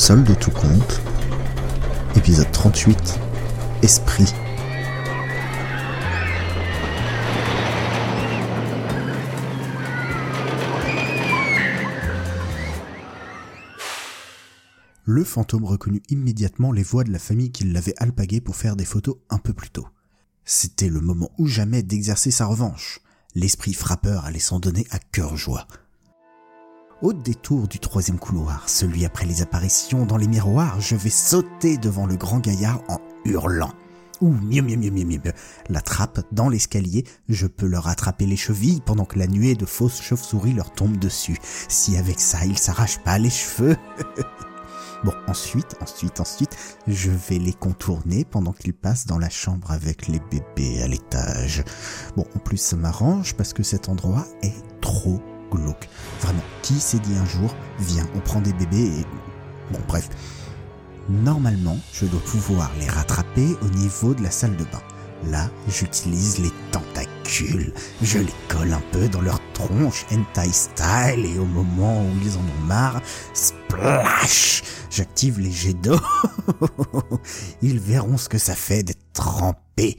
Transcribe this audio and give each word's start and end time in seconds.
Solde 0.00 0.34
tout 0.38 0.50
compte. 0.50 1.02
Épisode 2.16 2.50
38. 2.50 3.20
Esprit. 3.82 4.32
Le 15.04 15.22
fantôme 15.22 15.64
reconnut 15.66 16.00
immédiatement 16.08 16.72
les 16.72 16.82
voix 16.82 17.04
de 17.04 17.12
la 17.12 17.18
famille 17.18 17.52
qui 17.52 17.64
l'avait 17.64 17.92
alpagué 17.98 18.40
pour 18.40 18.56
faire 18.56 18.76
des 18.76 18.86
photos 18.86 19.16
un 19.28 19.36
peu 19.36 19.52
plus 19.52 19.68
tôt. 19.68 19.86
C'était 20.46 20.88
le 20.88 21.02
moment 21.02 21.30
ou 21.36 21.46
jamais 21.46 21.82
d'exercer 21.82 22.30
sa 22.30 22.46
revanche. 22.46 23.00
L'esprit 23.34 23.74
frappeur 23.74 24.24
allait 24.24 24.38
s'en 24.38 24.60
donner 24.60 24.86
à 24.90 24.98
cœur 24.98 25.36
joie. 25.36 25.66
Au 27.02 27.14
détour 27.14 27.66
du 27.66 27.78
troisième 27.78 28.18
couloir, 28.18 28.68
celui 28.68 29.06
après 29.06 29.24
les 29.24 29.40
apparitions 29.40 30.04
dans 30.04 30.18
les 30.18 30.28
miroirs, 30.28 30.82
je 30.82 30.96
vais 30.96 31.08
sauter 31.08 31.78
devant 31.78 32.04
le 32.04 32.16
grand 32.16 32.40
gaillard 32.40 32.82
en 32.88 32.98
hurlant. 33.24 33.72
Ou 34.20 34.28
mieux, 34.28 34.60
mieux, 34.60 34.76
mieux, 34.76 34.90
mieux, 34.90 35.06
mieux, 35.06 35.32
la 35.70 35.80
trappe 35.80 36.20
dans 36.30 36.50
l'escalier, 36.50 37.06
je 37.30 37.46
peux 37.46 37.64
leur 37.64 37.88
attraper 37.88 38.26
les 38.26 38.36
chevilles 38.36 38.82
pendant 38.84 39.06
que 39.06 39.18
la 39.18 39.26
nuée 39.26 39.54
de 39.54 39.64
fausses 39.64 40.02
chauves-souris 40.02 40.52
leur 40.52 40.74
tombe 40.74 40.98
dessus. 40.98 41.38
Si 41.68 41.96
avec 41.96 42.20
ça, 42.20 42.44
ils 42.44 42.58
s'arrachent 42.58 43.02
pas 43.02 43.18
les 43.18 43.30
cheveux. 43.30 43.78
bon, 45.04 45.14
ensuite, 45.26 45.76
ensuite, 45.80 46.20
ensuite, 46.20 46.54
je 46.86 47.10
vais 47.10 47.38
les 47.38 47.54
contourner 47.54 48.26
pendant 48.26 48.52
qu'ils 48.52 48.74
passent 48.74 49.06
dans 49.06 49.18
la 49.18 49.30
chambre 49.30 49.70
avec 49.70 50.06
les 50.06 50.20
bébés 50.30 50.82
à 50.82 50.86
l'étage. 50.86 51.64
Bon, 52.14 52.26
en 52.36 52.40
plus, 52.40 52.58
ça 52.58 52.76
m'arrange 52.76 53.32
parce 53.36 53.54
que 53.54 53.62
cet 53.62 53.88
endroit 53.88 54.26
est 54.42 54.52
trop 54.82 55.22
Vraiment, 56.20 56.42
qui 56.62 56.74
s'est 56.74 56.98
dit 56.98 57.14
un 57.14 57.24
jour, 57.24 57.54
viens, 57.78 58.06
on 58.14 58.20
prend 58.20 58.40
des 58.40 58.52
bébés 58.52 59.00
et... 59.00 59.06
Bon, 59.72 59.78
bref. 59.88 60.08
Normalement, 61.08 61.78
je 61.92 62.06
dois 62.06 62.20
pouvoir 62.20 62.70
les 62.78 62.88
rattraper 62.88 63.56
au 63.62 63.68
niveau 63.76 64.14
de 64.14 64.22
la 64.22 64.30
salle 64.30 64.56
de 64.56 64.64
bain. 64.64 64.82
Là, 65.30 65.50
j'utilise 65.68 66.38
les 66.38 66.52
tentacules. 66.72 67.72
Je 68.02 68.18
les 68.18 68.34
colle 68.48 68.72
un 68.72 68.82
peu 68.92 69.08
dans 69.08 69.20
leur 69.20 69.40
tronche, 69.52 70.06
hentai 70.12 70.50
style, 70.52 71.26
et 71.26 71.38
au 71.38 71.44
moment 71.44 72.02
où 72.02 72.10
ils 72.24 72.36
en 72.36 72.40
ont 72.40 72.66
marre, 72.66 73.00
splash 73.34 74.62
J'active 74.90 75.38
les 75.38 75.52
jets 75.52 75.74
d'eau. 75.74 76.00
ils 77.62 77.78
verront 77.78 78.16
ce 78.16 78.28
que 78.28 78.38
ça 78.38 78.54
fait 78.54 78.82
d'être 78.82 79.12
trempé. 79.12 79.98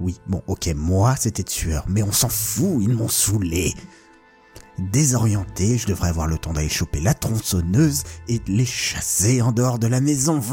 Oui, 0.00 0.18
bon, 0.26 0.42
ok, 0.46 0.68
moi 0.76 1.14
c'était 1.18 1.42
tueur, 1.42 1.84
mais 1.88 2.02
on 2.02 2.12
s'en 2.12 2.28
fout, 2.28 2.78
ils 2.80 2.92
m'ont 2.94 3.08
saoulé. 3.08 3.74
Désorienté, 4.78 5.76
je 5.76 5.86
devrais 5.86 6.08
avoir 6.08 6.26
le 6.26 6.38
temps 6.38 6.52
d'aller 6.52 6.68
choper 6.68 7.00
la 7.00 7.14
tronçonneuse 7.14 8.04
et 8.28 8.38
de 8.38 8.52
les 8.52 8.64
chasser 8.64 9.42
en 9.42 9.52
dehors 9.52 9.78
de 9.78 9.86
la 9.86 10.00
maison. 10.00 10.40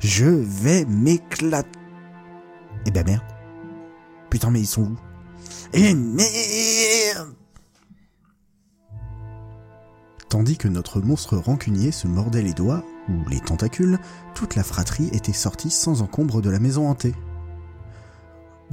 Je 0.00 0.26
vais 0.26 0.84
m'éclater. 0.84 1.78
Eh 2.86 2.90
ben 2.90 3.04
merde. 3.04 3.24
Putain 4.30 4.50
mais 4.50 4.60
ils 4.60 4.66
sont 4.66 4.82
où? 4.82 4.96
Eh 5.72 5.94
merde 5.94 7.34
Tandis 10.28 10.56
que 10.56 10.68
notre 10.68 11.00
monstre 11.00 11.36
rancunier 11.36 11.92
se 11.92 12.08
mordait 12.08 12.42
les 12.42 12.54
doigts, 12.54 12.84
ou 13.08 13.28
les 13.28 13.40
tentacules, 13.40 13.98
toute 14.34 14.56
la 14.56 14.64
fratrie 14.64 15.08
était 15.12 15.32
sortie 15.32 15.70
sans 15.70 16.02
encombre 16.02 16.40
de 16.42 16.50
la 16.50 16.58
maison 16.58 16.88
hantée. 16.88 17.14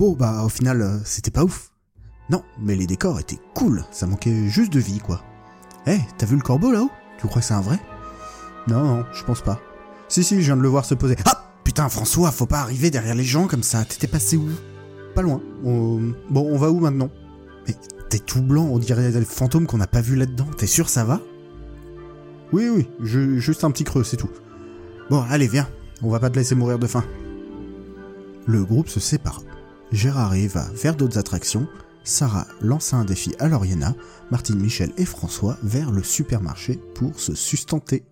Bon, 0.02 0.14
bah, 0.14 0.42
au 0.44 0.50
final, 0.50 0.82
euh, 0.82 0.98
c'était 1.06 1.30
pas 1.30 1.44
ouf. 1.44 1.70
Non, 2.32 2.42
mais 2.60 2.76
les 2.76 2.88
décors 2.88 3.20
étaient 3.20 3.38
cool, 3.54 3.86
ça 3.92 4.08
manquait 4.08 4.50
juste 4.50 4.74
de 4.74 4.80
vie, 4.80 4.98
quoi. 4.98 5.22
Eh, 5.86 6.00
t'as 6.18 6.26
vu 6.26 6.36
le 6.36 6.42
corbeau 6.42 6.72
là-haut? 6.72 6.90
Tu 7.20 7.28
crois 7.28 7.40
que 7.40 7.48
c'est 7.48 7.54
un 7.54 7.62
vrai? 7.62 7.80
Non, 8.68 8.84
non, 8.84 9.06
je 9.14 9.24
pense 9.24 9.42
pas. 9.42 9.62
Si, 10.08 10.24
si, 10.24 10.42
je 10.42 10.46
viens 10.48 10.58
de 10.58 10.64
le 10.64 10.70
voir 10.70 10.86
se 10.86 10.96
poser. 10.96 11.18
Ah 11.26 11.54
Putain, 11.64 11.88
François, 11.88 12.32
faut 12.32 12.48
pas 12.48 12.62
arriver 12.62 12.90
derrière 12.90 13.14
les 13.14 13.24
gens 13.24 13.46
comme 13.46 13.62
ça, 13.62 13.86
t'étais 13.86 14.08
passé 14.08 14.38
où? 14.38 14.50
Pas 15.14 15.22
loin. 15.22 15.40
Bon, 15.62 16.16
on 16.52 16.58
va 16.58 16.72
où 16.72 16.80
maintenant? 16.80 17.12
Mais 17.68 17.76
t'es 18.10 18.18
tout 18.18 18.42
blanc, 18.42 18.64
on 18.72 18.80
dirait 18.80 19.12
des 19.12 19.24
fantômes 19.24 19.68
qu'on 19.68 19.78
n'a 19.78 19.86
pas 19.86 20.02
vu 20.02 20.16
là-dedans. 20.16 20.48
T'es 20.58 20.66
sûr 20.66 20.90
ça 20.90 21.06
va? 21.06 21.22
Oui, 22.52 22.70
oui, 22.70 22.90
juste 23.38 23.64
un 23.64 23.70
petit 23.70 23.84
creux, 23.84 24.04
c'est 24.04 24.18
tout. 24.18 24.32
Bon, 25.12 25.24
allez, 25.30 25.48
viens, 25.48 25.70
on 26.02 26.10
va 26.10 26.20
pas 26.20 26.32
te 26.32 26.40
laisser 26.40 26.56
mourir 26.56 26.80
de 26.80 26.88
faim. 26.88 27.04
Le 28.48 28.66
groupe 28.66 28.90
se 28.90 29.00
sépare. 29.00 29.44
Gérard 29.92 30.34
va 30.48 30.66
vers 30.74 30.96
d'autres 30.96 31.18
attractions, 31.18 31.68
Sarah 32.04 32.48
lance 32.62 32.94
un 32.94 33.04
défi 33.04 33.34
à 33.40 33.48
Lauriana, 33.48 33.94
Martine, 34.32 34.60
Michel 34.60 34.92
et 34.98 35.06
François 35.06 35.58
vers 35.64 35.92
le 35.92 36.02
supermarché 36.02 36.80
pour 36.96 37.20
se 37.20 37.36
sustenter. 37.36 38.04